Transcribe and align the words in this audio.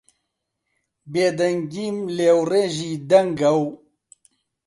بێدەنگیم 1.11 1.97
لێوڕێژی 2.17 2.93
دەنگە 3.09 3.51
و 3.63 3.65